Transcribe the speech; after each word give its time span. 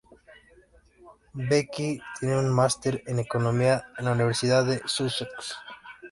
Mbeki 1.41 2.01
tiene 2.19 2.39
un 2.39 2.49
máster 2.49 3.03
en 3.05 3.19
Economía 3.19 3.85
de 3.99 4.03
la 4.03 4.13
Universidad 4.13 4.65
de 4.65 4.81
Sussex. 4.85 5.55